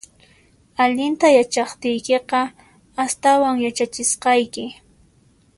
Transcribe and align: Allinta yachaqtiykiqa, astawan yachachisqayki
Allinta 0.83 1.27
yachaqtiykiqa, 1.37 2.41
astawan 3.05 3.55
yachachisqayki 3.65 4.63